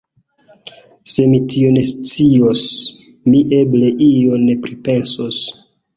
[1.15, 2.63] Se mi tion scios,
[3.35, 5.43] mi eble ion pripensos.